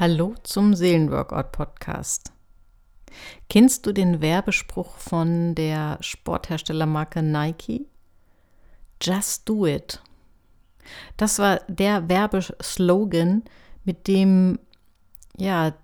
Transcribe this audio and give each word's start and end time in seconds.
Hallo 0.00 0.36
zum 0.44 0.74
Seelenworkout 0.76 1.50
Podcast. 1.50 2.30
Kennst 3.50 3.84
du 3.84 3.90
den 3.92 4.20
Werbespruch 4.20 4.96
von 4.96 5.56
der 5.56 5.98
Sportherstellermarke 6.00 7.20
Nike? 7.20 7.84
Just 9.02 9.48
do 9.48 9.66
it. 9.66 10.00
Das 11.16 11.40
war 11.40 11.62
der 11.66 12.08
Werbeslogan, 12.08 13.42
mit 13.84 14.06
dem 14.06 14.60
ja 15.36 15.74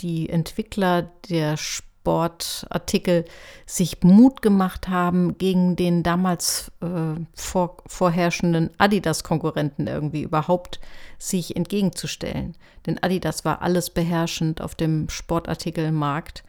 die 0.00 0.28
Entwickler 0.28 1.02
der 1.28 1.56
Sport 1.56 1.89
Sportartikel 2.00 3.26
sich 3.66 4.02
Mut 4.02 4.40
gemacht 4.40 4.88
haben, 4.88 5.36
gegen 5.36 5.76
den 5.76 6.02
damals 6.02 6.72
äh, 6.80 7.20
vor, 7.34 7.76
vorherrschenden 7.86 8.70
Adidas-Konkurrenten 8.78 9.86
irgendwie 9.86 10.22
überhaupt 10.22 10.80
sich 11.18 11.56
entgegenzustellen. 11.56 12.56
Denn 12.86 13.02
Adidas 13.02 13.44
war 13.44 13.60
alles 13.60 13.90
beherrschend 13.90 14.62
auf 14.62 14.74
dem 14.74 15.10
Sportartikelmarkt 15.10 16.42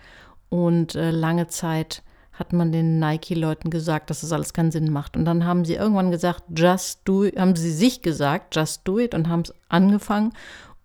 und 0.49 0.95
äh, 0.95 1.11
lange 1.11 1.47
Zeit 1.47 2.01
hat 2.31 2.53
man 2.53 2.71
den 2.71 2.97
Nike-Leuten 2.99 3.69
gesagt, 3.69 4.09
dass 4.09 4.21
das 4.21 4.31
alles 4.31 4.53
keinen 4.53 4.71
Sinn 4.71 4.91
macht. 4.91 5.17
Und 5.17 5.25
dann 5.25 5.45
haben 5.45 5.65
sie 5.65 5.75
irgendwann 5.75 6.11
gesagt, 6.11 6.43
just 6.55 7.01
do 7.03 7.25
it, 7.25 7.37
haben 7.37 7.57
sie 7.57 7.71
sich 7.71 8.01
gesagt, 8.01 8.55
just 8.55 8.87
do 8.87 8.99
it 8.99 9.13
und 9.13 9.27
haben 9.27 9.41
es 9.41 9.53
angefangen 9.67 10.31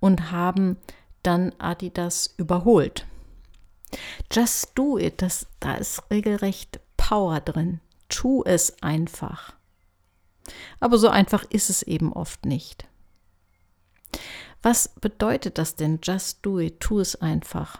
und 0.01 0.33
haben 0.33 0.77
dann 1.23 1.53
Adidas 1.59 2.35
überholt. 2.37 3.07
Just 4.33 4.73
do 4.75 4.99
it, 4.99 5.23
das, 5.23 5.47
da 5.61 5.75
ist 5.75 6.03
regelrecht 6.11 6.81
Power 6.97 7.41
drin. 7.41 7.81
Tu 8.09 8.43
es 8.45 8.83
einfach. 8.83 9.55
Aber 10.81 10.99
so 10.99 11.09
einfach 11.09 11.45
ist 11.51 11.71
es 11.71 11.83
eben 11.83 12.13
oft 12.13 12.47
nicht. 12.47 12.87
Was 14.63 14.89
bedeutet 15.01 15.59
das 15.59 15.77
denn? 15.77 16.01
Just 16.03 16.39
do 16.43 16.59
it, 16.59 16.81
tu 16.81 17.01
es 17.01 17.17
einfach. 17.17 17.79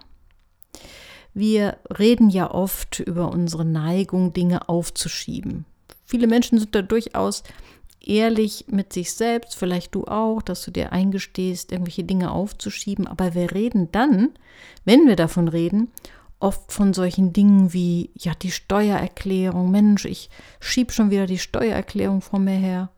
Wir 1.35 1.79
reden 1.99 2.31
ja 2.31 2.51
oft 2.51 3.01
über 3.01 3.31
unsere 3.31 3.65
Neigung, 3.65 4.33
Dinge 4.33 4.69
aufzuschieben. 4.69 5.67
Viele 6.05 6.27
Menschen 6.29 6.59
sind 6.59 6.75
da 6.75 6.83
durchaus 6.83 7.43
ehrlich 8.07 8.67
mit 8.69 8.93
sich 8.93 9.13
selbst, 9.13 9.57
vielleicht 9.57 9.95
du 9.95 10.07
auch, 10.07 10.43
dass 10.43 10.65
du 10.65 10.71
dir 10.71 10.93
eingestehst, 10.93 11.73
irgendwelche 11.73 12.05
Dinge 12.05 12.31
aufzuschieben. 12.31 13.07
Aber 13.07 13.35
wir 13.35 13.53
reden 13.53 13.91
dann, 13.93 14.31
wenn 14.85 15.07
wir 15.07 15.17
davon 15.17 15.49
reden, 15.49 15.93
oft 16.39 16.73
von 16.73 16.95
solchen 16.95 17.33
Dingen 17.33 17.73
wie, 17.73 18.11
ja, 18.15 18.33
die 18.35 18.51
Steuererklärung, 18.51 19.71
Mensch, 19.71 20.05
ich 20.05 20.31
schieb 20.61 20.93
schon 20.93 21.11
wieder 21.11 21.27
die 21.27 21.39
Steuererklärung 21.39 22.21
vor 22.21 22.39
mir 22.39 22.57
her. 22.57 22.91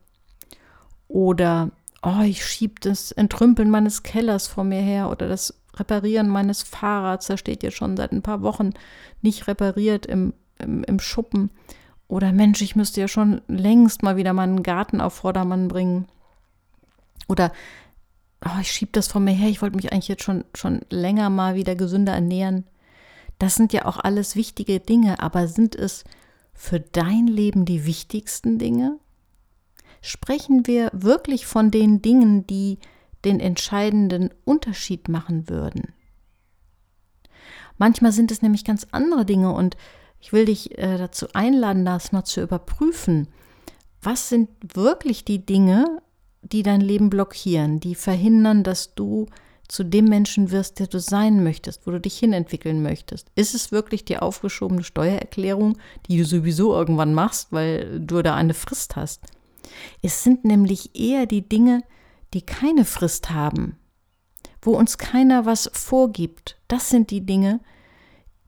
Oder, 1.07 1.71
oh, 2.03 2.21
ich 2.23 2.45
schieb 2.45 2.81
das 2.81 3.11
Entrümpeln 3.11 3.69
meines 3.69 4.03
Kellers 4.03 4.47
vor 4.47 4.63
mir 4.63 4.81
her 4.81 5.09
oder 5.09 5.27
das 5.27 5.53
Reparieren 5.75 6.27
meines 6.27 6.61
Fahrrads, 6.61 7.27
da 7.27 7.37
steht 7.37 7.63
jetzt 7.63 7.77
schon 7.77 7.95
seit 7.95 8.11
ein 8.11 8.21
paar 8.21 8.41
Wochen 8.41 8.71
nicht 9.21 9.47
repariert 9.47 10.05
im, 10.05 10.33
im, 10.57 10.83
im 10.83 10.99
Schuppen. 10.99 11.51
Oder 12.09 12.33
Mensch, 12.33 12.61
ich 12.61 12.75
müsste 12.75 12.99
ja 12.99 13.07
schon 13.07 13.41
längst 13.47 14.01
mal 14.01 14.17
wieder 14.17 14.33
meinen 14.33 14.63
Garten 14.63 14.99
auf 14.99 15.13
Vordermann 15.13 15.67
bringen. 15.67 16.07
Oder 17.27 17.53
oh, 18.43 18.59
ich 18.59 18.71
schiebe 18.71 18.91
das 18.91 19.07
von 19.07 19.23
mir 19.23 19.31
her, 19.31 19.47
ich 19.47 19.61
wollte 19.61 19.75
mich 19.75 19.93
eigentlich 19.93 20.07
jetzt 20.07 20.23
schon, 20.23 20.43
schon 20.55 20.81
länger 20.89 21.29
mal 21.29 21.53
wieder 21.53 21.75
gesünder 21.75 22.13
ernähren. 22.13 22.65
Das 23.37 23.55
sind 23.55 23.73
ja 23.73 23.85
auch 23.85 23.97
alles 23.97 24.35
wichtige 24.35 24.79
Dinge, 24.79 25.19
aber 25.19 25.47
sind 25.47 25.75
es 25.75 26.03
für 26.51 26.79
dein 26.79 27.27
Leben 27.27 27.65
die 27.65 27.85
wichtigsten 27.85 28.57
Dinge? 28.57 28.97
Sprechen 30.01 30.65
wir 30.65 30.89
wirklich 30.93 31.45
von 31.45 31.69
den 31.69 32.01
Dingen, 32.01 32.47
die 32.47 32.79
den 33.23 33.39
entscheidenden 33.39 34.31
Unterschied 34.45 35.09
machen 35.09 35.47
würden? 35.47 35.93
Manchmal 37.77 38.11
sind 38.11 38.31
es 38.31 38.41
nämlich 38.41 38.65
ganz 38.65 38.87
andere 38.91 39.25
Dinge 39.25 39.53
und 39.53 39.77
ich 40.19 40.33
will 40.33 40.45
dich 40.45 40.77
äh, 40.77 40.97
dazu 40.97 41.27
einladen, 41.33 41.85
das 41.85 42.11
mal 42.11 42.23
zu 42.23 42.41
überprüfen. 42.41 43.27
Was 44.01 44.29
sind 44.29 44.49
wirklich 44.73 45.25
die 45.25 45.45
Dinge, 45.45 46.01
die 46.41 46.63
dein 46.63 46.81
Leben 46.81 47.09
blockieren, 47.09 47.79
die 47.79 47.95
verhindern, 47.95 48.63
dass 48.63 48.95
du 48.95 49.27
zu 49.67 49.83
dem 49.83 50.05
Menschen 50.05 50.51
wirst, 50.51 50.79
der 50.79 50.87
du 50.87 50.99
sein 50.99 51.43
möchtest, 51.43 51.85
wo 51.85 51.91
du 51.91 51.99
dich 51.99 52.17
hinentwickeln 52.17 52.81
möchtest? 52.81 53.27
Ist 53.35 53.53
es 53.53 53.71
wirklich 53.71 54.03
die 54.03 54.17
aufgeschobene 54.17 54.83
Steuererklärung, 54.83 55.77
die 56.07 56.17
du 56.17 56.25
sowieso 56.25 56.73
irgendwann 56.73 57.13
machst, 57.13 57.51
weil 57.51 57.99
du 57.99 58.21
da 58.21 58.35
eine 58.35 58.53
Frist 58.53 58.95
hast? 58.95 59.21
Es 60.01 60.23
sind 60.23 60.45
nämlich 60.45 60.95
eher 60.99 61.25
die 61.25 61.47
Dinge, 61.47 61.83
die 62.33 62.41
keine 62.41 62.85
Frist 62.85 63.29
haben, 63.29 63.77
wo 64.61 64.71
uns 64.71 64.97
keiner 64.97 65.45
was 65.45 65.69
vorgibt. 65.73 66.57
Das 66.67 66.89
sind 66.89 67.11
die 67.11 67.25
Dinge, 67.25 67.59
die 67.59 67.78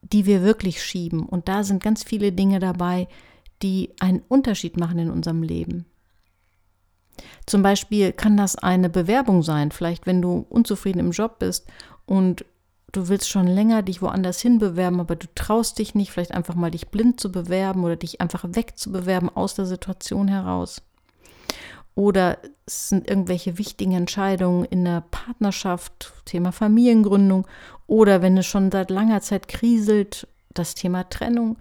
die 0.02 0.26
wir 0.26 0.44
wirklich 0.44 0.84
schieben. 0.84 1.26
Und 1.26 1.48
da 1.48 1.64
sind 1.64 1.84
ganz 1.84 2.04
viele 2.04 2.32
Dinge 2.32 2.60
dabei, 2.60 3.08
die 3.62 3.94
einen 4.00 4.24
Unterschied 4.28 4.78
machen 4.78 5.00
in 5.00 5.12
unserem 5.12 5.44
Leben. 5.44 5.86
Zum 7.46 7.62
Beispiel 7.62 8.12
kann 8.12 8.38
das 8.38 8.56
eine 8.56 8.90
Bewerbung 8.90 9.44
sein, 9.44 9.72
vielleicht 9.72 10.08
wenn 10.08 10.22
du 10.22 10.46
unzufrieden 10.50 11.00
im 11.00 11.12
Job 11.12 11.40
bist 11.40 11.68
und 12.06 12.46
du 12.92 13.08
willst 13.08 13.30
schon 13.30 13.48
länger 13.48 13.84
dich 13.84 14.02
woanders 14.02 14.42
hin 14.42 14.58
bewerben, 14.58 15.00
aber 15.00 15.16
du 15.16 15.28
traust 15.36 15.80
dich 15.80 15.96
nicht, 15.96 16.12
vielleicht 16.12 16.34
einfach 16.34 16.56
mal 16.56 16.72
dich 16.72 16.90
blind 16.90 17.20
zu 17.20 17.32
bewerben 17.32 17.84
oder 17.84 17.96
dich 17.96 18.22
einfach 18.22 18.44
wegzubewerben 18.48 19.30
aus 19.30 19.54
der 19.56 19.66
Situation 19.66 20.28
heraus. 20.28 20.82
Oder 22.02 22.40
es 22.66 22.90
sind 22.90 23.08
irgendwelche 23.08 23.60
wichtigen 23.60 23.92
Entscheidungen 23.92 24.66
in 24.66 24.86
der 24.86 25.02
Partnerschaft, 25.12 26.12
Thema 26.26 26.52
Familiengründung. 26.52 27.46
Oder 27.86 28.24
wenn 28.24 28.36
es 28.38 28.48
schon 28.48 28.72
seit 28.72 28.90
langer 28.90 29.22
Zeit 29.22 29.48
kriselt, 29.48 30.28
das 30.52 30.74
Thema 30.74 31.08
Trennung. 31.08 31.60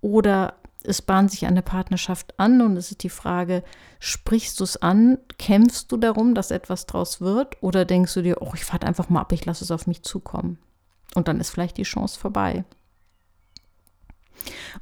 Oder 0.00 0.54
es 0.84 1.02
bahnt 1.02 1.32
sich 1.32 1.44
eine 1.44 1.60
Partnerschaft 1.60 2.32
an 2.40 2.62
und 2.62 2.78
es 2.78 2.92
ist 2.92 3.02
die 3.02 3.10
Frage, 3.10 3.62
sprichst 3.98 4.58
du 4.58 4.64
es 4.64 4.78
an, 4.78 5.18
kämpfst 5.36 5.92
du 5.92 5.98
darum, 5.98 6.34
dass 6.34 6.50
etwas 6.50 6.86
draus 6.86 7.20
wird 7.20 7.62
oder 7.62 7.84
denkst 7.84 8.14
du 8.14 8.22
dir, 8.22 8.40
oh, 8.40 8.52
ich 8.54 8.64
fahre 8.64 8.86
einfach 8.86 9.10
mal 9.10 9.20
ab, 9.20 9.32
ich 9.32 9.44
lasse 9.44 9.64
es 9.64 9.70
auf 9.70 9.86
mich 9.86 10.02
zukommen. 10.02 10.56
Und 11.14 11.28
dann 11.28 11.40
ist 11.40 11.50
vielleicht 11.50 11.76
die 11.76 11.82
Chance 11.82 12.18
vorbei. 12.18 12.64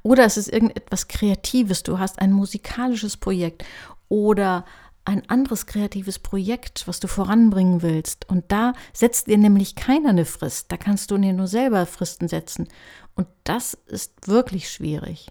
Oder 0.05 0.25
es 0.25 0.37
ist 0.37 0.49
irgendetwas 0.49 1.09
Kreatives, 1.09 1.83
du 1.83 1.99
hast 1.99 2.21
ein 2.21 2.31
musikalisches 2.31 3.17
Projekt 3.17 3.65
oder 4.13 4.67
ein 5.05 5.29
anderes 5.29 5.67
kreatives 5.67 6.19
Projekt, 6.19 6.87
was 6.87 7.01
du 7.01 7.09
voranbringen 7.09 7.83
willst. 7.83 8.29
Und 8.29 8.53
da 8.53 8.73
setzt 8.93 9.27
dir 9.27 9.39
nämlich 9.39 9.75
keiner 9.75 10.11
eine 10.11 10.25
Frist. 10.25 10.71
Da 10.71 10.77
kannst 10.77 11.11
du 11.11 11.19
dir 11.19 11.33
nur 11.33 11.49
selber 11.49 11.87
Fristen 11.87 12.29
setzen. 12.29 12.69
Und 13.15 13.27
das 13.45 13.75
ist 13.87 14.29
wirklich 14.29 14.71
schwierig. 14.71 15.29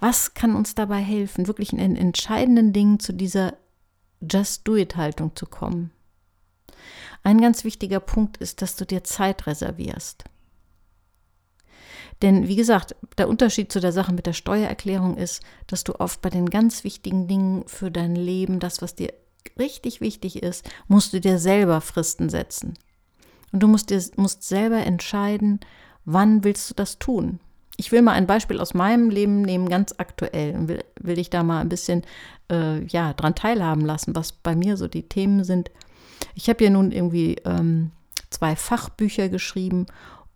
Was 0.00 0.34
kann 0.34 0.54
uns 0.54 0.74
dabei 0.74 0.98
helfen, 0.98 1.46
wirklich 1.46 1.72
in 1.72 1.96
entscheidenden 1.96 2.72
Dingen 2.72 3.00
zu 3.00 3.12
dieser 3.12 3.54
Just-Do-It-Haltung 4.20 5.34
zu 5.36 5.46
kommen? 5.46 5.92
Ein 7.22 7.40
ganz 7.40 7.64
wichtiger 7.64 8.00
Punkt 8.00 8.36
ist, 8.38 8.62
dass 8.62 8.76
du 8.76 8.84
dir 8.84 9.04
Zeit 9.04 9.46
reservierst. 9.46 10.24
Denn 12.22 12.48
wie 12.48 12.56
gesagt, 12.56 12.96
der 13.16 13.28
Unterschied 13.28 13.70
zu 13.70 13.80
der 13.80 13.92
Sache 13.92 14.12
mit 14.12 14.26
der 14.26 14.32
Steuererklärung 14.32 15.16
ist, 15.16 15.42
dass 15.66 15.84
du 15.84 15.98
oft 16.00 16.20
bei 16.20 16.30
den 16.30 16.50
ganz 16.50 16.82
wichtigen 16.84 17.28
Dingen 17.28 17.64
für 17.66 17.90
dein 17.90 18.16
Leben, 18.16 18.58
das, 18.58 18.82
was 18.82 18.94
dir 18.94 19.12
richtig 19.58 20.00
wichtig 20.00 20.42
ist, 20.42 20.68
musst 20.88 21.12
du 21.12 21.20
dir 21.20 21.38
selber 21.38 21.80
Fristen 21.80 22.28
setzen. 22.28 22.74
Und 23.52 23.62
du 23.62 23.68
musst 23.68 23.90
dir 23.90 24.02
musst 24.16 24.42
selber 24.42 24.78
entscheiden, 24.78 25.60
wann 26.04 26.44
willst 26.44 26.70
du 26.70 26.74
das 26.74 26.98
tun. 26.98 27.40
Ich 27.76 27.92
will 27.92 28.02
mal 28.02 28.12
ein 28.12 28.26
Beispiel 28.26 28.58
aus 28.58 28.74
meinem 28.74 29.08
Leben 29.08 29.42
nehmen, 29.42 29.68
ganz 29.68 29.94
aktuell, 29.98 30.54
und 30.56 30.68
will, 30.68 30.84
will 31.00 31.14
dich 31.14 31.30
da 31.30 31.44
mal 31.44 31.60
ein 31.60 31.68
bisschen 31.68 32.02
äh, 32.50 32.84
ja, 32.86 33.12
dran 33.12 33.36
teilhaben 33.36 33.84
lassen, 33.84 34.16
was 34.16 34.32
bei 34.32 34.56
mir 34.56 34.76
so 34.76 34.88
die 34.88 35.08
Themen 35.08 35.44
sind. 35.44 35.70
Ich 36.34 36.48
habe 36.48 36.64
ja 36.64 36.70
nun 36.70 36.90
irgendwie 36.90 37.36
ähm, 37.44 37.92
zwei 38.30 38.56
Fachbücher 38.56 39.28
geschrieben 39.28 39.86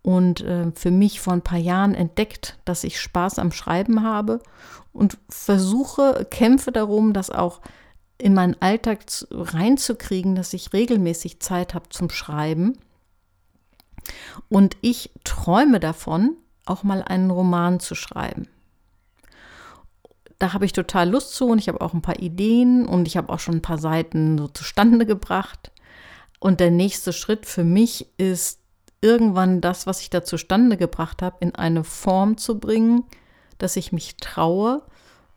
und 0.02 0.40
äh, 0.40 0.72
für 0.74 0.90
mich 0.90 1.20
vor 1.20 1.32
ein 1.32 1.42
paar 1.42 1.58
Jahren 1.58 1.94
entdeckt, 1.94 2.58
dass 2.64 2.84
ich 2.84 3.00
Spaß 3.00 3.38
am 3.38 3.52
Schreiben 3.52 4.02
habe 4.02 4.40
und 4.92 5.16
versuche, 5.28 6.26
kämpfe 6.30 6.72
darum, 6.72 7.12
das 7.12 7.30
auch 7.30 7.60
in 8.18 8.34
meinen 8.34 8.60
Alltag 8.60 9.04
reinzukriegen, 9.30 10.34
dass 10.34 10.52
ich 10.52 10.72
regelmäßig 10.72 11.40
Zeit 11.40 11.74
habe 11.74 11.88
zum 11.88 12.10
Schreiben. 12.10 12.78
Und 14.48 14.76
ich 14.80 15.10
träume 15.24 15.80
davon, 15.80 16.36
auch 16.66 16.82
mal 16.82 17.02
einen 17.02 17.30
Roman 17.30 17.80
zu 17.80 17.94
schreiben. 17.94 18.48
Da 20.38 20.52
habe 20.52 20.64
ich 20.64 20.72
total 20.72 21.10
Lust 21.10 21.34
zu 21.34 21.46
und 21.46 21.58
ich 21.58 21.68
habe 21.68 21.80
auch 21.80 21.94
ein 21.94 22.02
paar 22.02 22.18
Ideen 22.18 22.86
und 22.86 23.06
ich 23.06 23.16
habe 23.16 23.32
auch 23.32 23.38
schon 23.38 23.56
ein 23.56 23.62
paar 23.62 23.78
Seiten 23.78 24.38
so 24.38 24.48
zustande 24.48 25.06
gebracht. 25.06 25.70
Und 26.40 26.58
der 26.58 26.72
nächste 26.72 27.12
Schritt 27.12 27.46
für 27.46 27.62
mich 27.62 28.08
ist 28.18 28.61
irgendwann 29.02 29.60
das, 29.60 29.86
was 29.86 30.00
ich 30.00 30.08
da 30.08 30.24
zustande 30.24 30.78
gebracht 30.78 31.20
habe, 31.20 31.36
in 31.40 31.54
eine 31.54 31.84
Form 31.84 32.38
zu 32.38 32.58
bringen, 32.58 33.04
dass 33.58 33.76
ich 33.76 33.92
mich 33.92 34.16
traue, 34.16 34.82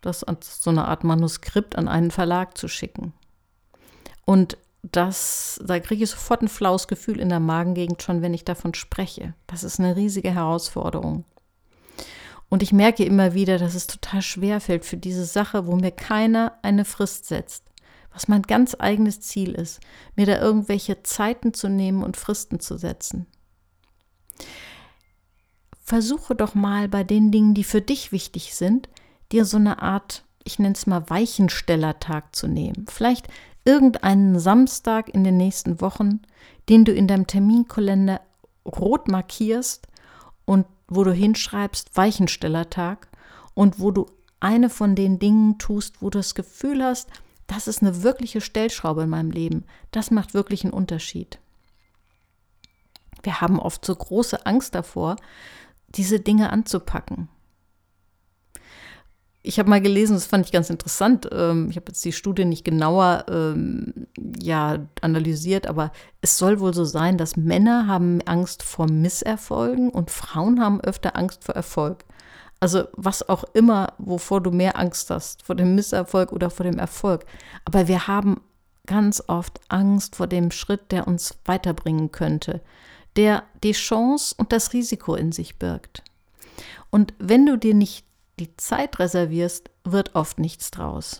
das 0.01 0.23
als 0.23 0.63
so 0.63 0.69
eine 0.69 0.87
Art 0.87 1.03
Manuskript 1.03 1.75
an 1.75 1.87
einen 1.87 2.11
Verlag 2.11 2.57
zu 2.57 2.67
schicken. 2.67 3.13
Und 4.23 4.57
dass 4.91 5.59
da 5.65 5.79
kriege 5.79 6.03
ich 6.03 6.11
sofort 6.11 6.43
ein 6.43 6.47
flaues 6.47 6.87
Gefühl 6.87 7.19
in 7.19 7.29
der 7.29 7.39
Magengegend 7.39 8.03
schon, 8.03 8.21
wenn 8.21 8.33
ich 8.33 8.45
davon 8.45 8.73
spreche. 8.75 9.33
Das 9.47 9.63
ist 9.63 9.79
eine 9.79 9.95
riesige 9.95 10.31
Herausforderung. 10.31 11.25
Und 12.49 12.61
ich 12.61 12.71
merke 12.71 13.03
immer 13.03 13.33
wieder, 13.33 13.57
dass 13.57 13.73
es 13.73 13.87
total 13.87 14.21
schwer 14.21 14.61
fällt 14.61 14.85
für 14.85 14.97
diese 14.97 15.25
Sache, 15.25 15.65
wo 15.65 15.75
mir 15.75 15.91
keiner 15.91 16.59
eine 16.61 16.85
Frist 16.85 17.25
setzt, 17.25 17.63
was 18.13 18.27
mein 18.27 18.43
ganz 18.43 18.75
eigenes 18.77 19.19
Ziel 19.21 19.53
ist, 19.53 19.79
mir 20.15 20.27
da 20.27 20.39
irgendwelche 20.39 21.01
Zeiten 21.01 21.53
zu 21.53 21.67
nehmen 21.67 22.03
und 22.03 22.17
Fristen 22.17 22.59
zu 22.59 22.77
setzen. 22.77 23.25
Versuche 25.83 26.35
doch 26.35 26.55
mal 26.55 26.87
bei 26.87 27.03
den 27.03 27.31
Dingen, 27.31 27.53
die 27.53 27.63
für 27.63 27.81
dich 27.81 28.11
wichtig 28.11 28.55
sind, 28.55 28.89
dir 29.31 29.45
so 29.45 29.57
eine 29.57 29.81
Art, 29.81 30.23
ich 30.43 30.59
nenne 30.59 30.73
es 30.73 30.87
mal 30.87 31.09
Weichenstellertag 31.09 32.35
zu 32.35 32.47
nehmen. 32.47 32.85
Vielleicht 32.89 33.27
irgendeinen 33.65 34.39
Samstag 34.39 35.09
in 35.09 35.23
den 35.23 35.37
nächsten 35.37 35.81
Wochen, 35.81 36.21
den 36.69 36.85
du 36.85 36.91
in 36.91 37.07
deinem 37.07 37.27
Terminkalender 37.27 38.21
rot 38.65 39.07
markierst 39.07 39.87
und 40.45 40.65
wo 40.87 41.03
du 41.03 41.11
hinschreibst 41.11 41.95
Weichenstellertag 41.97 43.07
und 43.53 43.79
wo 43.79 43.91
du 43.91 44.07
eine 44.39 44.69
von 44.69 44.95
den 44.95 45.17
Dingen 45.19 45.57
tust, 45.57 46.01
wo 46.01 46.09
du 46.09 46.19
das 46.19 46.35
Gefühl 46.35 46.83
hast, 46.83 47.09
das 47.47 47.67
ist 47.67 47.81
eine 47.81 48.03
wirkliche 48.03 48.41
Stellschraube 48.41 49.03
in 49.03 49.09
meinem 49.09 49.31
Leben. 49.31 49.65
Das 49.91 50.11
macht 50.11 50.33
wirklich 50.33 50.63
einen 50.63 50.73
Unterschied. 50.73 51.39
Wir 53.25 53.41
haben 53.41 53.59
oft 53.59 53.83
so 53.83 53.95
große 53.95 54.45
Angst 54.45 54.75
davor, 54.75 55.17
diese 55.89 56.19
Dinge 56.19 56.51
anzupacken 56.51 57.29
ich 59.45 59.59
habe 59.59 59.69
mal 59.69 59.81
gelesen, 59.81 60.15
das 60.15 60.25
fand 60.25 60.45
ich 60.45 60.51
ganz 60.51 60.69
interessant. 60.69 61.29
Ähm, 61.31 61.69
ich 61.69 61.75
habe 61.75 61.85
jetzt 61.89 62.03
die 62.03 62.11
Studie 62.11 62.45
nicht 62.45 62.65
genauer 62.65 63.25
ähm, 63.29 64.07
ja, 64.41 64.79
analysiert, 65.01 65.67
aber 65.67 65.91
es 66.21 66.37
soll 66.37 66.59
wohl 66.59 66.73
so 66.73 66.83
sein, 66.83 67.17
dass 67.17 67.37
Männer 67.37 67.87
haben 67.87 68.21
Angst 68.25 68.63
vor 68.63 68.89
Misserfolgen 68.89 69.89
und 69.89 70.09
Frauen 70.09 70.59
haben 70.59 70.81
öfter 70.81 71.15
Angst 71.15 71.43
vor 71.43 71.55
Erfolg. 71.55 72.05
Also 72.59 72.85
was 72.93 73.29
auch 73.29 73.43
immer, 73.53 73.93
wovor 73.99 74.41
du 74.41 74.49
mehr 74.49 74.79
Angst 74.79 75.11
hast, 75.11 75.43
vor 75.43 75.55
dem 75.55 75.75
Misserfolg 75.75 76.31
oder 76.31 76.49
vor 76.49 76.63
dem 76.63 76.79
Erfolg. 76.79 77.25
Aber 77.65 77.87
wir 77.87 78.07
haben 78.07 78.41
ganz 78.87 79.23
oft 79.27 79.59
Angst 79.69 80.15
vor 80.15 80.27
dem 80.27 80.49
Schritt, 80.49 80.91
der 80.91 81.07
uns 81.07 81.37
weiterbringen 81.45 82.11
könnte, 82.11 82.61
der 83.15 83.43
die 83.63 83.71
Chance 83.71 84.35
und 84.37 84.51
das 84.51 84.73
Risiko 84.73 85.15
in 85.15 85.31
sich 85.31 85.57
birgt. 85.57 86.03
Und 86.89 87.13
wenn 87.19 87.45
du 87.45 87.57
dir 87.57 87.73
nicht 87.73 88.05
die 88.39 88.55
Zeit 88.57 88.99
reservierst, 88.99 89.69
wird 89.83 90.15
oft 90.15 90.39
nichts 90.39 90.71
draus. 90.71 91.19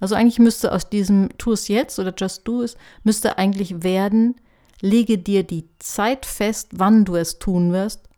Also 0.00 0.14
eigentlich 0.14 0.38
müsste 0.38 0.72
aus 0.72 0.88
diesem 0.88 1.30
Tu 1.38 1.52
es 1.52 1.68
jetzt 1.68 1.98
oder 1.98 2.14
Just 2.16 2.46
Do 2.46 2.62
es, 2.62 2.76
müsste 3.02 3.38
eigentlich 3.38 3.82
werden, 3.82 4.36
lege 4.80 5.18
dir 5.18 5.42
die 5.42 5.68
Zeit 5.78 6.26
fest, 6.26 6.68
wann 6.72 7.04
du 7.04 7.16
es 7.16 7.38
tun 7.38 7.72
wirst 7.72 8.08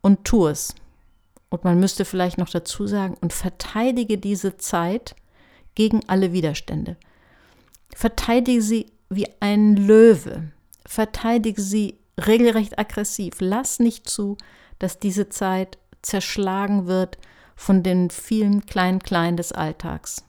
und 0.00 0.24
tu 0.24 0.46
es. 0.46 0.74
Und 1.48 1.64
man 1.64 1.78
müsste 1.78 2.04
vielleicht 2.04 2.38
noch 2.38 2.48
dazu 2.48 2.86
sagen, 2.86 3.16
und 3.20 3.32
verteidige 3.32 4.18
diese 4.18 4.56
Zeit 4.56 5.14
gegen 5.74 6.00
alle 6.08 6.32
Widerstände. 6.32 6.96
Verteidige 7.94 8.62
sie 8.62 8.86
wie 9.08 9.28
ein 9.40 9.76
Löwe. 9.76 10.50
Verteidige 10.86 11.60
sie 11.60 11.98
regelrecht 12.18 12.78
aggressiv. 12.78 13.34
Lass 13.40 13.78
nicht 13.78 14.08
zu, 14.08 14.36
dass 14.78 14.98
diese 14.98 15.28
Zeit 15.28 15.78
zerschlagen 16.02 16.86
wird 16.86 17.18
von 17.56 17.82
den 17.82 18.10
vielen 18.10 18.66
kleinen 18.66 19.00
Kleinen 19.00 19.36
des 19.36 19.52
Alltags. 19.52 20.24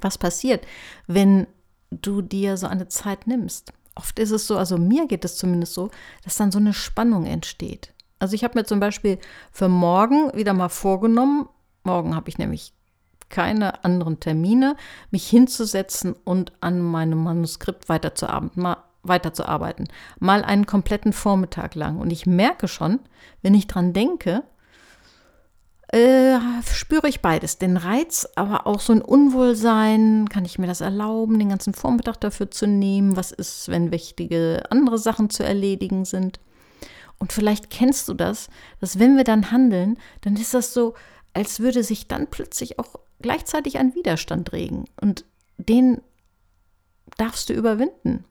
Was 0.00 0.18
passiert, 0.18 0.66
wenn 1.06 1.46
du 1.90 2.22
dir 2.22 2.56
so 2.56 2.66
eine 2.66 2.88
Zeit 2.88 3.26
nimmst? 3.26 3.72
Oft 3.94 4.18
ist 4.18 4.30
es 4.30 4.46
so, 4.46 4.56
also 4.56 4.78
mir 4.78 5.08
geht 5.08 5.24
es 5.24 5.36
zumindest 5.36 5.74
so, 5.74 5.90
dass 6.22 6.36
dann 6.36 6.52
so 6.52 6.58
eine 6.58 6.72
Spannung 6.72 7.26
entsteht. 7.26 7.92
Also 8.20 8.34
ich 8.34 8.44
habe 8.44 8.58
mir 8.58 8.64
zum 8.64 8.80
Beispiel 8.80 9.18
für 9.50 9.68
morgen 9.68 10.32
wieder 10.34 10.54
mal 10.54 10.68
vorgenommen, 10.68 11.48
morgen 11.82 12.14
habe 12.14 12.28
ich 12.28 12.38
nämlich 12.38 12.72
keine 13.28 13.84
anderen 13.84 14.20
Termine, 14.20 14.76
mich 15.10 15.28
hinzusetzen 15.28 16.14
und 16.24 16.52
an 16.60 16.80
meinem 16.80 17.22
Manuskript 17.22 17.88
weiterzuarbeiten, 17.88 18.62
mal 18.62 18.76
weiterzuarbeiten. 19.02 19.88
Mal 20.18 20.44
einen 20.44 20.66
kompletten 20.66 21.12
Vormittag 21.12 21.74
lang. 21.74 21.98
Und 21.98 22.10
ich 22.10 22.26
merke 22.26 22.68
schon, 22.68 23.00
wenn 23.42 23.54
ich 23.54 23.66
dran 23.66 23.92
denke, 23.92 24.42
äh, 25.88 26.38
spüre 26.70 27.08
ich 27.08 27.20
beides. 27.20 27.58
Den 27.58 27.76
Reiz, 27.76 28.28
aber 28.36 28.66
auch 28.66 28.80
so 28.80 28.92
ein 28.92 29.00
Unwohlsein. 29.00 30.28
Kann 30.28 30.44
ich 30.44 30.58
mir 30.58 30.66
das 30.66 30.80
erlauben, 30.80 31.38
den 31.38 31.48
ganzen 31.48 31.72
Vormittag 31.74 32.20
dafür 32.20 32.50
zu 32.50 32.66
nehmen? 32.66 33.16
Was 33.16 33.32
ist, 33.32 33.68
wenn 33.68 33.90
wichtige 33.90 34.64
andere 34.70 34.98
Sachen 34.98 35.30
zu 35.30 35.44
erledigen 35.44 36.04
sind? 36.04 36.40
Und 37.18 37.32
vielleicht 37.32 37.70
kennst 37.70 38.08
du 38.08 38.14
das, 38.14 38.48
dass 38.80 38.98
wenn 38.98 39.16
wir 39.16 39.24
dann 39.24 39.50
handeln, 39.50 39.98
dann 40.20 40.36
ist 40.36 40.54
das 40.54 40.72
so, 40.72 40.94
als 41.34 41.60
würde 41.60 41.82
sich 41.82 42.08
dann 42.08 42.28
plötzlich 42.28 42.78
auch 42.78 42.96
gleichzeitig 43.20 43.78
ein 43.78 43.94
Widerstand 43.94 44.52
regen. 44.52 44.84
Und 45.00 45.24
den 45.56 46.00
darfst 47.16 47.48
du 47.48 47.52
überwinden 47.54 48.24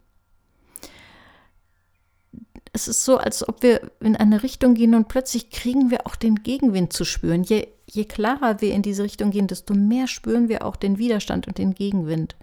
es 2.78 2.88
ist 2.88 3.06
so, 3.06 3.18
als 3.18 3.48
ob 3.48 3.64
wir 3.64 3.92
in 4.02 4.16
eine 4.16 4.44
Richtung 4.44 4.76
gehen 4.76 4.94
und 4.94 5.08
plötzlich 5.08 5.50
kriegen 5.50 5.90
wir 5.90 6.06
auch 6.06 6.16
den 6.16 6.36
Gegenwind 6.44 6.94
zu 6.94 7.06
spüren. 7.06 7.42
Je, 7.42 7.68
je 7.88 8.06
klarer 8.06 8.62
wir 8.62 8.74
in 8.74 8.84
diese 8.84 9.04
Richtung 9.04 9.32
gehen, 9.32 9.48
desto 9.48 9.74
mehr 9.74 10.08
spüren 10.08 10.48
wir 10.48 10.64
auch 10.64 10.76
den 10.76 11.00
Widerstand 11.00 11.48
und 11.48 11.58
den 11.58 11.74
Gegenwind. 11.74 12.36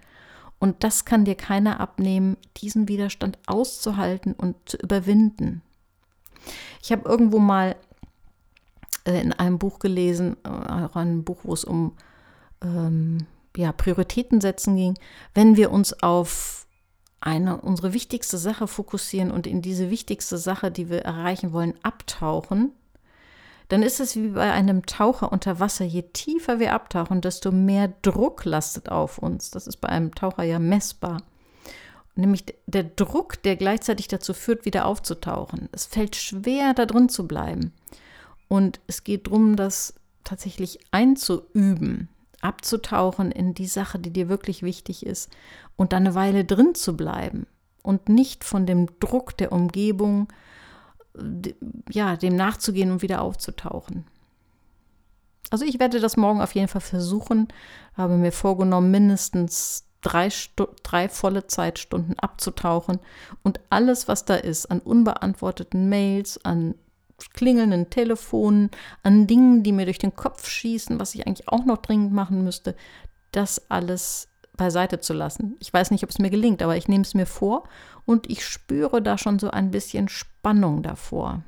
Und 0.59 0.83
das 0.83 1.05
kann 1.05 1.23
dir 1.23 1.35
keiner 1.35 1.79
abnehmen, 1.79 2.35
diesen 2.57 2.89
Widerstand 2.89 3.37
auszuhalten 3.45 4.33
und 4.33 4.57
zu 4.65 4.75
überwinden. 4.77 5.61
Ich 6.83 6.91
habe 6.91 7.07
irgendwo 7.07 7.39
mal 7.39 7.77
in 9.11 9.33
einem 9.33 9.59
Buch 9.59 9.79
gelesen, 9.79 10.37
äh, 10.43 10.49
auch 10.49 10.95
ein 10.95 11.23
Buch, 11.23 11.39
wo 11.43 11.53
es 11.53 11.63
um 11.63 11.93
ähm, 12.61 13.27
ja, 13.55 13.71
Prioritäten 13.71 14.41
setzen 14.41 14.75
ging, 14.75 14.97
wenn 15.33 15.55
wir 15.55 15.71
uns 15.71 16.01
auf 16.01 16.65
eine, 17.21 17.61
unsere 17.61 17.93
wichtigste 17.93 18.37
Sache 18.37 18.67
fokussieren 18.67 19.31
und 19.31 19.47
in 19.47 19.61
diese 19.61 19.89
wichtigste 19.89 20.37
Sache, 20.37 20.71
die 20.71 20.89
wir 20.89 21.01
erreichen 21.01 21.53
wollen, 21.53 21.73
abtauchen, 21.81 22.71
dann 23.69 23.81
ist 23.81 23.99
es 23.99 24.15
wie 24.15 24.29
bei 24.29 24.51
einem 24.51 24.85
Taucher 24.85 25.31
unter 25.31 25.59
Wasser. 25.59 25.85
Je 25.85 26.03
tiefer 26.03 26.59
wir 26.59 26.73
abtauchen, 26.73 27.21
desto 27.21 27.51
mehr 27.51 27.91
Druck 28.03 28.45
lastet 28.45 28.89
auf 28.89 29.17
uns. 29.17 29.49
Das 29.49 29.65
ist 29.65 29.77
bei 29.77 29.89
einem 29.89 30.13
Taucher 30.13 30.43
ja 30.43 30.59
messbar. 30.59 31.23
Nämlich 32.15 32.45
der 32.67 32.83
Druck, 32.83 33.41
der 33.41 33.55
gleichzeitig 33.55 34.07
dazu 34.07 34.33
führt, 34.33 34.65
wieder 34.65 34.85
aufzutauchen. 34.85 35.67
Es 35.71 35.85
fällt 35.85 36.15
schwer, 36.15 36.73
da 36.73 36.85
drin 36.85 37.09
zu 37.09 37.27
bleiben. 37.27 37.73
Und 38.47 38.79
es 38.87 39.03
geht 39.03 39.27
darum, 39.27 39.55
das 39.55 39.93
tatsächlich 40.23 40.79
einzuüben 40.91 42.09
abzutauchen 42.41 43.31
in 43.31 43.53
die 43.53 43.65
Sache, 43.65 43.99
die 43.99 44.11
dir 44.11 44.29
wirklich 44.29 44.61
wichtig 44.61 45.05
ist 45.05 45.31
und 45.75 45.93
dann 45.93 46.05
eine 46.05 46.15
Weile 46.15 46.45
drin 46.45 46.75
zu 46.75 46.95
bleiben 46.95 47.47
und 47.81 48.07
nicht 48.07 48.43
von 48.43 48.65
dem 48.65 48.87
Druck 48.99 49.35
der 49.37 49.51
Umgebung, 49.51 50.27
ja, 51.89 52.15
dem 52.15 52.35
nachzugehen 52.35 52.91
und 52.91 53.01
wieder 53.01 53.21
aufzutauchen. 53.21 54.05
Also 55.49 55.65
ich 55.65 55.79
werde 55.79 55.99
das 55.99 56.17
morgen 56.17 56.41
auf 56.41 56.53
jeden 56.55 56.67
Fall 56.67 56.81
versuchen, 56.81 57.47
habe 57.95 58.17
mir 58.17 58.31
vorgenommen, 58.31 58.91
mindestens 58.91 59.85
drei, 60.01 60.29
drei 60.83 61.09
volle 61.09 61.47
Zeitstunden 61.47 62.19
abzutauchen 62.19 62.99
und 63.43 63.59
alles, 63.69 64.07
was 64.07 64.25
da 64.25 64.35
ist, 64.35 64.67
an 64.67 64.79
unbeantworteten 64.79 65.89
Mails, 65.89 66.43
an 66.43 66.75
klingelnden 67.33 67.89
Telefonen, 67.89 68.69
an 69.03 69.27
Dingen, 69.27 69.63
die 69.63 69.71
mir 69.71 69.85
durch 69.85 69.97
den 69.99 70.15
Kopf 70.15 70.47
schießen, 70.47 70.99
was 70.99 71.15
ich 71.15 71.27
eigentlich 71.27 71.47
auch 71.47 71.65
noch 71.65 71.77
dringend 71.77 72.13
machen 72.13 72.43
müsste, 72.43 72.75
das 73.31 73.69
alles 73.69 74.29
beiseite 74.55 74.99
zu 74.99 75.13
lassen. 75.13 75.55
Ich 75.59 75.73
weiß 75.73 75.91
nicht, 75.91 76.03
ob 76.03 76.09
es 76.09 76.19
mir 76.19 76.29
gelingt, 76.29 76.61
aber 76.61 76.77
ich 76.77 76.87
nehme 76.87 77.03
es 77.03 77.13
mir 77.13 77.25
vor 77.25 77.63
und 78.05 78.29
ich 78.29 78.45
spüre 78.45 79.01
da 79.01 79.17
schon 79.17 79.39
so 79.39 79.49
ein 79.51 79.71
bisschen 79.71 80.07
Spannung 80.07 80.83
davor. 80.83 81.41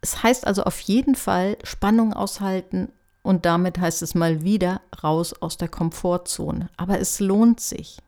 Es 0.00 0.22
heißt 0.22 0.46
also 0.46 0.64
auf 0.64 0.80
jeden 0.80 1.14
Fall 1.14 1.56
Spannung 1.62 2.12
aushalten 2.12 2.88
und 3.22 3.46
damit 3.46 3.78
heißt 3.78 4.02
es 4.02 4.16
mal 4.16 4.42
wieder 4.42 4.80
raus 5.02 5.32
aus 5.32 5.56
der 5.56 5.68
Komfortzone. 5.68 6.70
Aber 6.76 6.98
es 6.98 7.20
lohnt 7.20 7.60
sich 7.60 7.98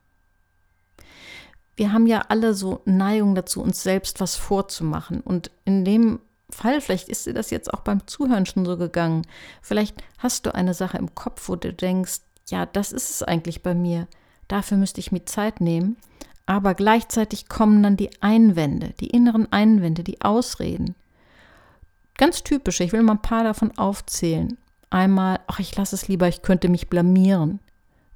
wir 1.77 1.93
haben 1.93 2.07
ja 2.07 2.27
alle 2.29 2.55
so 2.55 2.83
Neigung 2.85 3.35
dazu, 3.35 3.63
uns 3.63 3.83
selbst 3.83 4.21
was 4.21 4.37
vorzumachen. 4.37 5.21
Und 5.21 5.51
in 5.65 5.85
dem 5.85 6.21
Fall, 6.51 6.81
vielleicht 6.81 7.09
ist 7.09 7.27
dir 7.27 7.35
das 7.35 7.51
jetzt 7.51 7.73
auch 7.73 7.81
beim 7.81 8.07
Zuhören 8.07 8.47
schon 8.47 8.65
so 8.65 8.77
gegangen. 8.77 9.27
Vielleicht 9.61 9.97
hast 10.19 10.47
du 10.47 10.55
eine 10.55 10.75
Sache 10.75 10.99
im 10.99 11.15
Kopf, 11.15 11.49
wo 11.49 11.57
du 11.57 11.73
denkst, 11.73 12.21
ja, 12.49 12.67
das 12.67 12.93
ist 12.93 13.11
es 13.11 13.23
eigentlich 13.23 13.63
bei 13.63 13.75
mir. 13.75 14.07
Dafür 14.49 14.77
müsste 14.77 15.01
ich 15.01 15.13
mir 15.13 15.25
Zeit 15.25 15.61
nehmen. 15.61 15.97
Aber 16.47 16.75
gleichzeitig 16.75 17.49
kommen 17.49 17.83
dann 17.83 17.97
die 17.97 18.11
Einwände, 18.21 18.93
die 19.01 19.07
inneren 19.07 19.51
Einwände, 19.51 20.05
die 20.05 20.21
Ausreden. 20.21 20.95
Ganz 22.19 22.45
typisch, 22.45 22.81
ich 22.81 22.93
will 22.93 23.03
mal 23.03 23.15
ein 23.15 23.23
paar 23.23 23.45
davon 23.45 23.77
aufzählen. 23.79 24.59
einmal, 24.91 25.41
ach, 25.49 25.59
ich 25.59 25.75
lasse 25.75 25.97
es 25.97 26.07
lieber, 26.07 26.29
ich 26.29 26.43
könnte 26.43 26.69
mich 26.69 26.89
blamieren. 26.89 27.59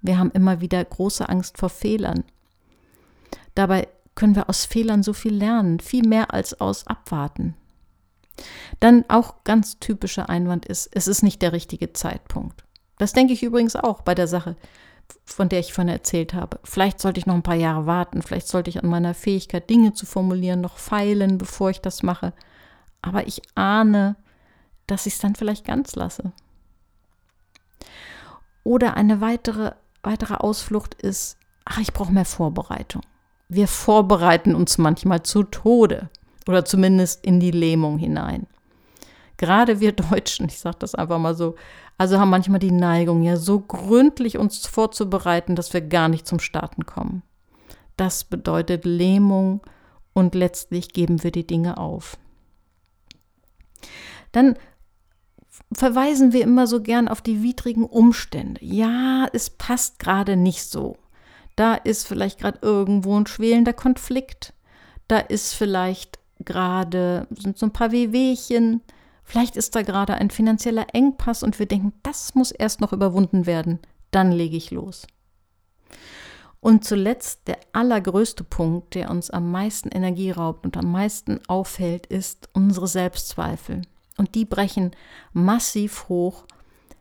Wir 0.00 0.18
haben 0.18 0.30
immer 0.30 0.60
wieder 0.60 0.84
große 0.84 1.28
Angst 1.28 1.58
vor 1.58 1.70
Fehlern. 1.70 2.22
Dabei 3.58 3.88
können 4.14 4.36
wir 4.36 4.48
aus 4.48 4.66
Fehlern 4.66 5.02
so 5.02 5.12
viel 5.12 5.34
lernen, 5.34 5.80
viel 5.80 6.06
mehr 6.06 6.32
als 6.32 6.60
aus 6.60 6.86
Abwarten. 6.86 7.56
Dann 8.78 9.04
auch 9.08 9.42
ganz 9.42 9.80
typischer 9.80 10.28
Einwand 10.28 10.64
ist, 10.64 10.88
es 10.92 11.08
ist 11.08 11.24
nicht 11.24 11.42
der 11.42 11.52
richtige 11.52 11.92
Zeitpunkt. 11.92 12.62
Das 12.98 13.14
denke 13.14 13.32
ich 13.32 13.42
übrigens 13.42 13.74
auch 13.74 14.02
bei 14.02 14.14
der 14.14 14.28
Sache, 14.28 14.54
von 15.24 15.48
der 15.48 15.58
ich 15.58 15.72
vorhin 15.72 15.92
erzählt 15.92 16.34
habe. 16.34 16.60
Vielleicht 16.62 17.00
sollte 17.00 17.18
ich 17.18 17.26
noch 17.26 17.34
ein 17.34 17.42
paar 17.42 17.56
Jahre 17.56 17.84
warten, 17.84 18.22
vielleicht 18.22 18.46
sollte 18.46 18.70
ich 18.70 18.80
an 18.80 18.88
meiner 18.88 19.12
Fähigkeit, 19.12 19.68
Dinge 19.68 19.92
zu 19.92 20.06
formulieren, 20.06 20.60
noch 20.60 20.78
feilen, 20.78 21.36
bevor 21.36 21.70
ich 21.70 21.80
das 21.80 22.04
mache. 22.04 22.34
Aber 23.02 23.26
ich 23.26 23.42
ahne, 23.56 24.14
dass 24.86 25.06
ich 25.06 25.14
es 25.14 25.20
dann 25.20 25.34
vielleicht 25.34 25.64
ganz 25.64 25.96
lasse. 25.96 26.30
Oder 28.62 28.96
eine 28.96 29.20
weitere, 29.20 29.72
weitere 30.04 30.34
Ausflucht 30.34 30.94
ist, 30.94 31.38
ach, 31.64 31.80
ich 31.80 31.92
brauche 31.92 32.12
mehr 32.12 32.24
Vorbereitung. 32.24 33.02
Wir 33.48 33.68
vorbereiten 33.68 34.54
uns 34.54 34.78
manchmal 34.78 35.22
zu 35.22 35.42
Tode 35.42 36.10
oder 36.46 36.64
zumindest 36.64 37.24
in 37.24 37.40
die 37.40 37.50
Lähmung 37.50 37.98
hinein. 37.98 38.46
Gerade 39.38 39.80
wir 39.80 39.92
Deutschen, 39.92 40.46
ich 40.46 40.58
sage 40.58 40.76
das 40.80 40.94
einfach 40.94 41.18
mal 41.18 41.34
so, 41.34 41.54
also 41.96 42.18
haben 42.18 42.30
manchmal 42.30 42.60
die 42.60 42.72
Neigung, 42.72 43.22
ja 43.22 43.36
so 43.36 43.60
gründlich 43.60 44.38
uns 44.38 44.66
vorzubereiten, 44.66 45.56
dass 45.56 45.72
wir 45.72 45.80
gar 45.80 46.08
nicht 46.08 46.26
zum 46.26 46.40
Starten 46.40 46.86
kommen. 46.86 47.22
Das 47.96 48.24
bedeutet 48.24 48.84
Lähmung 48.84 49.60
und 50.12 50.34
letztlich 50.34 50.92
geben 50.92 51.22
wir 51.24 51.32
die 51.32 51.46
Dinge 51.46 51.78
auf. 51.78 52.16
Dann 54.32 54.56
verweisen 55.72 56.32
wir 56.32 56.42
immer 56.42 56.66
so 56.66 56.82
gern 56.82 57.08
auf 57.08 57.22
die 57.22 57.42
widrigen 57.42 57.84
Umstände. 57.84 58.64
Ja, 58.64 59.26
es 59.32 59.50
passt 59.50 59.98
gerade 59.98 60.36
nicht 60.36 60.64
so. 60.64 60.96
Da 61.58 61.74
ist 61.74 62.06
vielleicht 62.06 62.38
gerade 62.38 62.60
irgendwo 62.62 63.18
ein 63.18 63.26
schwelender 63.26 63.72
Konflikt. 63.72 64.52
Da 65.08 65.18
ist 65.18 65.54
vielleicht 65.54 66.20
gerade, 66.38 67.26
so 67.56 67.66
ein 67.66 67.72
paar 67.72 67.90
Wehwehchen. 67.90 68.80
Vielleicht 69.24 69.56
ist 69.56 69.74
da 69.74 69.82
gerade 69.82 70.14
ein 70.14 70.30
finanzieller 70.30 70.86
Engpass 70.92 71.42
und 71.42 71.58
wir 71.58 71.66
denken, 71.66 71.94
das 72.04 72.36
muss 72.36 72.52
erst 72.52 72.80
noch 72.80 72.92
überwunden 72.92 73.44
werden. 73.44 73.80
Dann 74.12 74.30
lege 74.30 74.56
ich 74.56 74.70
los. 74.70 75.08
Und 76.60 76.84
zuletzt 76.84 77.48
der 77.48 77.58
allergrößte 77.72 78.44
Punkt, 78.44 78.94
der 78.94 79.10
uns 79.10 79.28
am 79.28 79.50
meisten 79.50 79.88
Energie 79.88 80.30
raubt 80.30 80.64
und 80.64 80.76
am 80.76 80.92
meisten 80.92 81.40
auffällt, 81.48 82.06
ist 82.06 82.48
unsere 82.52 82.86
Selbstzweifel. 82.86 83.82
Und 84.16 84.36
die 84.36 84.44
brechen 84.44 84.92
massiv 85.32 86.08
hoch, 86.08 86.44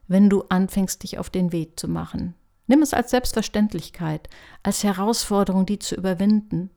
wenn 0.07 0.31
du 0.31 0.45
anfängst, 0.49 1.03
dich 1.03 1.19
auf 1.19 1.29
den 1.29 1.51
Weg 1.51 1.79
zu 1.79 1.87
machen. 1.87 2.33
Nimm 2.67 2.81
es 2.81 2.93
als 2.93 3.11
Selbstverständlichkeit, 3.11 4.29
als 4.61 4.83
Herausforderung, 4.83 5.65
die 5.65 5.79
zu 5.79 5.95
überwinden. 5.95 6.69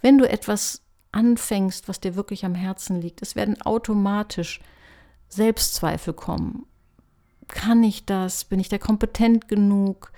Wenn 0.00 0.18
du 0.18 0.28
etwas 0.28 0.82
anfängst, 1.12 1.88
was 1.88 2.00
dir 2.00 2.14
wirklich 2.14 2.44
am 2.44 2.54
Herzen 2.54 3.00
liegt, 3.00 3.22
es 3.22 3.34
werden 3.34 3.60
automatisch 3.62 4.60
Selbstzweifel 5.28 6.14
kommen. 6.14 6.66
Kann 7.48 7.82
ich 7.82 8.04
das? 8.04 8.44
Bin 8.44 8.60
ich 8.60 8.68
da 8.68 8.78
kompetent 8.78 9.48
genug? 9.48 10.12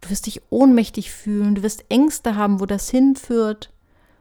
Du 0.00 0.10
wirst 0.10 0.26
dich 0.26 0.42
ohnmächtig 0.50 1.10
fühlen, 1.10 1.56
du 1.56 1.62
wirst 1.62 1.86
Ängste 1.88 2.36
haben, 2.36 2.60
wo 2.60 2.66
das 2.66 2.88
hinführt. 2.90 3.72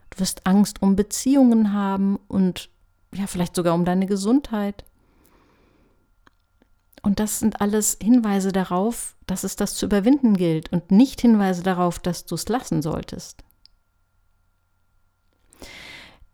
Du 0.09 0.19
wirst 0.19 0.47
Angst 0.47 0.81
um 0.81 0.95
Beziehungen 0.95 1.73
haben 1.73 2.17
und 2.27 2.69
ja, 3.13 3.27
vielleicht 3.27 3.55
sogar 3.55 3.75
um 3.75 3.85
deine 3.85 4.07
Gesundheit. 4.07 4.85
Und 7.01 7.19
das 7.19 7.39
sind 7.39 7.61
alles 7.61 7.97
Hinweise 8.01 8.51
darauf, 8.51 9.15
dass 9.27 9.43
es 9.43 9.55
das 9.55 9.75
zu 9.75 9.85
überwinden 9.85 10.35
gilt 10.35 10.71
und 10.71 10.91
nicht 10.91 11.21
Hinweise 11.21 11.63
darauf, 11.63 11.99
dass 11.99 12.25
du 12.25 12.35
es 12.35 12.47
lassen 12.49 12.81
solltest. 12.81 13.43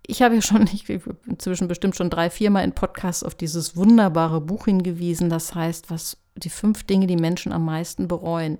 Ich 0.05 0.21
habe 0.21 0.35
ja 0.35 0.41
schon, 0.41 0.63
ich 0.73 0.87
inzwischen 1.27 1.67
bestimmt 1.67 1.95
schon 1.95 2.09
drei, 2.09 2.29
viermal 2.29 2.63
in 2.63 2.73
Podcasts 2.73 3.23
auf 3.23 3.35
dieses 3.35 3.75
wunderbare 3.75 4.41
Buch 4.41 4.65
hingewiesen, 4.65 5.29
das 5.29 5.55
heißt, 5.55 5.89
was 5.89 6.17
die 6.35 6.49
fünf 6.49 6.83
Dinge, 6.83 7.07
die 7.07 7.15
Menschen 7.15 7.51
am 7.51 7.65
meisten 7.65 8.07
bereuen. 8.07 8.57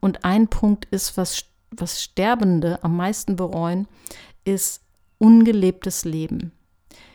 Und 0.00 0.24
ein 0.24 0.48
Punkt 0.48 0.86
ist, 0.86 1.16
was, 1.16 1.44
was 1.70 2.02
Sterbende 2.02 2.82
am 2.82 2.96
meisten 2.96 3.36
bereuen, 3.36 3.88
ist 4.44 4.82
ungelebtes 5.18 6.04
Leben. 6.04 6.52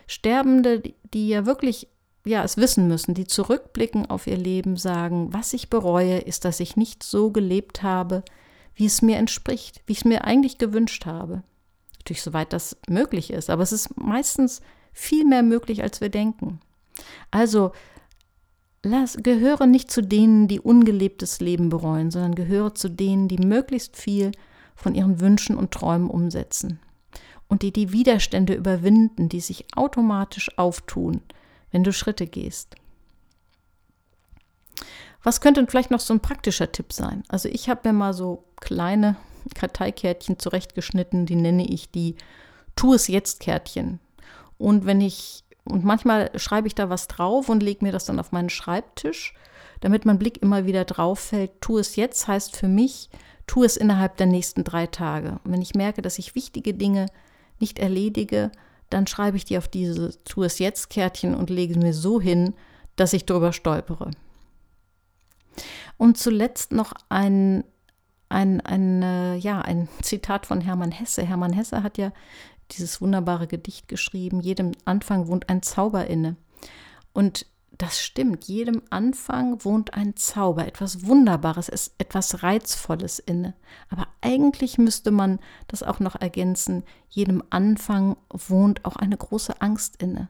Sterbende, 0.07 0.83
die 1.13 1.29
ja 1.29 1.45
wirklich 1.45 1.88
ja, 2.25 2.44
es 2.44 2.58
wissen 2.58 2.88
müssen, 2.88 3.13
die 3.13 3.25
zurückblicken 3.25 4.10
auf 4.10 4.28
ihr 4.28 4.38
Leben, 4.38 4.78
sagen, 4.78 5.34
was 5.34 5.54
ich 5.54 5.70
bereue, 5.70 6.20
ist, 6.20 6.46
dass 6.46 6.60
ich 6.60 6.75
nicht 6.75 7.04
so 7.04 7.32
gelebt 7.32 7.84
habe, 7.84 8.24
wie 8.75 8.86
es 8.86 9.01
mir 9.01 9.18
entspricht, 9.18 9.82
wie 9.86 9.94
ich 9.94 10.00
es 10.00 10.06
mir 10.06 10.24
eigentlich 10.24 10.58
gewünscht 10.58 11.06
habe. 11.06 11.44
Natürlich, 12.00 12.22
soweit 12.22 12.54
das 12.54 12.78
möglich 12.88 13.32
ist, 13.32 13.50
aber 13.50 13.63
es 13.63 13.72
ist 13.72 13.98
meistens 13.98 14.62
viel 14.94 15.25
mehr 15.25 15.44
möglich, 15.44 15.84
als 15.84 16.01
wir 16.01 16.10
denken. 16.10 16.60
Also, 17.32 17.72
lass, 18.84 19.18
gehöre 19.18 19.66
nicht 19.66 19.92
zu 19.92 20.01
denen, 20.01 20.48
die 20.48 20.60
ungelebtes 20.60 21.40
Leben 21.40 21.70
bereuen, 21.70 22.12
sondern 22.12 22.36
gehöre 22.36 22.75
zu 22.75 22.90
denen, 22.90 23.28
die 23.28 23.38
möglichst 23.38 23.98
viel 23.98 24.32
von 24.75 24.96
ihren 24.96 25.20
Wünschen 25.20 25.58
und 25.58 25.72
Träumen 25.72 26.10
umsetzen 26.10 26.80
und 27.48 27.63
die 27.63 27.74
die 27.74 27.92
Widerstände 27.92 28.54
überwinden, 28.54 29.28
die 29.28 29.42
sich 29.42 29.66
automatisch 29.75 30.58
auftun, 30.58 31.22
wenn 31.72 31.84
du 31.84 31.94
Schritte 31.94 32.28
gehst. 32.28 32.75
Was 35.24 35.42
könnte 35.42 35.66
vielleicht 35.68 35.92
noch 35.92 36.00
so 36.00 36.13
ein 36.13 36.20
praktischer 36.20 36.72
Tipp 36.72 36.94
sein? 36.94 37.24
Also 37.28 37.48
ich 37.48 37.70
habe 37.70 37.90
mir 37.90 37.94
mal 37.94 38.13
so 38.13 38.44
kleine 38.60 39.16
Karteikärtchen 39.56 40.40
zurechtgeschnitten, 40.40 41.25
die 41.25 41.36
nenne 41.36 41.66
ich 41.66 41.92
die 41.92 42.16
Tu 42.75 42.94
es 42.94 43.08
jetzt 43.08 43.42
Kärtchen. 43.42 44.00
Und 44.58 44.86
wenn 44.86 45.01
ich 45.01 45.44
und 45.63 45.84
manchmal 45.84 46.32
schreibe 46.40 46.68
ich 46.68 46.75
da 46.75 46.90
was 46.90 47.08
drauf 47.08 47.50
und 47.50 47.62
lege 47.62 47.86
mir 47.86 47.92
das 47.92 48.06
dann 48.06 48.20
auf 48.20 48.32
meinen 48.32 48.50
Schreibtisch, 48.50 49.34
damit 49.80 50.06
mein 50.06 50.20
Blick 50.20 50.42
immer 50.42 50.66
wieder 50.66 50.86
drauf 50.86 51.20
fällt. 51.20 51.62
Tu 51.62 51.78
es 51.78 51.96
jetzt 51.96 52.28
heißt 52.28 52.56
für 52.56 52.68
mich, 52.68 53.10
tu 53.48 53.63
es 53.63 53.78
innerhalb 53.78 54.18
der 54.18 54.28
nächsten 54.28 54.63
drei 54.63 54.88
Tage. 54.88 55.40
Und 55.44 55.51
wenn 55.51 55.62
ich 55.62 55.75
merke, 55.75 56.01
dass 56.01 56.20
ich 56.20 56.36
wichtige 56.36 56.74
Dinge 56.74 57.08
nicht 57.60 57.80
erledige, 57.80 58.51
dann 58.93 59.07
schreibe 59.07 59.38
ich 59.38 59.45
die 59.45 59.57
auf 59.57 59.67
diese 59.67 60.24
Tu 60.24 60.43
es 60.43 60.60
jetzt 60.60 60.89
Kärtchen 60.89 61.36
und 61.36 61.50
lege 61.50 61.77
mir 61.77 61.93
so 61.93 62.21
hin, 62.21 62.53
dass 62.95 63.13
ich 63.13 63.25
drüber 63.25 63.53
stolpere. 63.53 64.12
Und 65.98 66.17
zuletzt 66.17 66.71
noch 66.71 66.93
ein, 67.10 67.63
ein, 68.29 68.62
ein, 68.62 69.03
äh, 69.03 69.36
ja, 69.36 69.62
ein 69.62 69.88
Zitat 70.01 70.45
von 70.45 70.62
Hermann 70.62 70.91
Hesse. 70.91 71.24
Hermann 71.24 71.53
Hesse 71.53 71.83
hat 71.83 71.98
ja 71.98 72.12
dieses 72.71 73.01
wunderbare 73.01 73.48
Gedicht 73.48 73.88
geschrieben, 73.88 74.41
jedem 74.41 74.71
Anfang 74.86 75.27
wohnt 75.27 75.50
ein 75.50 75.62
Zauber 75.62 76.07
inne. 76.07 76.38
Und 77.13 77.45
das 77.78 78.00
stimmt, 78.00 78.46
jedem 78.46 78.82
Anfang 78.90 79.63
wohnt 79.63 79.94
ein 79.94 80.16
Zauber, 80.16 80.68
etwas 80.68 81.06
Wunderbares, 81.06 81.70
etwas 81.98 82.44
Reizvolles 82.44 83.20
inne. 83.20 83.56
Aber 83.90 84.08
eigentlich 84.22 84.78
müsste 84.78 85.12
man 85.12 85.40
das 85.68 85.82
auch 85.82 86.00
noch 86.00 86.20
ergänzen, 86.20 86.84
jedem 87.10 87.44
Anfang 87.50 88.18
wohnt 88.30 88.86
auch 88.86 88.98
eine 88.98 89.18
große 89.18 89.62
Angst 89.62 90.01
inne. 90.01 90.30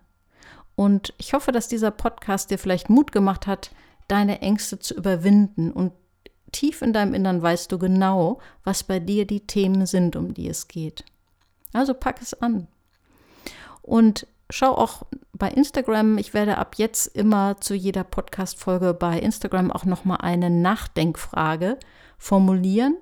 Und 0.76 1.14
ich 1.18 1.34
hoffe, 1.34 1.52
dass 1.52 1.68
dieser 1.68 1.92
Podcast 1.92 2.52
dir 2.52 2.58
vielleicht 2.58 2.90
Mut 2.90 3.12
gemacht 3.12 3.48
hat, 3.48 3.72
deine 4.08 4.42
Ängste 4.42 4.80
zu 4.80 4.94
überwinden. 4.94 5.72
Und 5.72 5.94
tief 6.52 6.82
in 6.82 6.94
deinem 6.94 7.14
Innern 7.14 7.42
weißt 7.42 7.72
du 7.72 7.78
genau, 7.78 8.40
was 8.64 8.84
bei 8.84 9.00
dir 9.00 9.26
die 9.26 9.46
Themen 9.46 9.86
sind, 9.86 10.16
um 10.16 10.34
die 10.34 10.48
es 10.48 10.68
geht. 10.68 11.06
Also 11.74 11.94
pack 11.94 12.22
es 12.22 12.34
an. 12.34 12.68
Und 13.82 14.28
schau 14.50 14.76
auch 14.76 15.04
bei 15.42 15.50
Instagram. 15.50 16.20
Ich 16.20 16.36
werde 16.36 16.60
ab 16.60 16.76
jetzt 16.78 17.08
immer 17.08 17.60
zu 17.60 17.74
jeder 17.74 18.04
Podcast-Folge 18.04 18.94
bei 18.94 19.18
Instagram 19.20 19.72
auch 19.72 19.86
nochmal 19.86 20.20
eine 20.22 20.52
Nachdenkfrage 20.52 21.80
formulieren, 22.20 22.96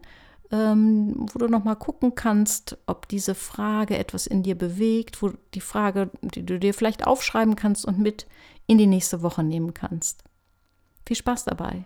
ähm, 0.50 1.26
wo 1.34 1.40
du 1.40 1.50
nochmal 1.50 1.76
gucken 1.76 2.16
kannst, 2.16 2.78
ob 2.86 3.10
diese 3.10 3.36
Frage 3.36 3.98
etwas 3.98 4.26
in 4.26 4.42
dir 4.42 4.58
bewegt, 4.58 5.22
wo 5.22 5.34
die 5.54 5.60
Frage, 5.60 6.12
die 6.22 6.46
du 6.46 6.58
dir 6.58 6.74
vielleicht 6.74 7.06
aufschreiben 7.06 7.58
kannst 7.58 7.86
und 7.86 8.00
mit 8.00 8.26
in 8.68 8.78
die 8.78 8.88
nächste 8.88 9.22
Woche 9.22 9.44
nehmen 9.44 9.74
kannst. 9.74 10.24
Viel 11.06 11.18
Spaß 11.18 11.44
dabei! 11.44 11.84